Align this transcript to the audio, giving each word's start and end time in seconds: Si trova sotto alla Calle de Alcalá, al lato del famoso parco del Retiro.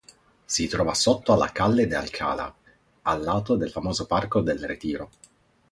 Si 0.45 0.65
trova 0.65 0.95
sotto 0.95 1.31
alla 1.31 1.51
Calle 1.51 1.85
de 1.85 1.93
Alcalá, 1.95 2.51
al 3.03 3.21
lato 3.21 3.55
del 3.55 3.69
famoso 3.69 4.07
parco 4.07 4.41
del 4.41 4.57
Retiro. 4.57 5.11